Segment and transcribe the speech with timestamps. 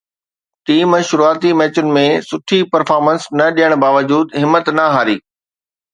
[0.69, 5.17] team شروعاتي ميچن ۾ سٺي پرفارمنس نه ڏيڻ باوجود همت نه هاري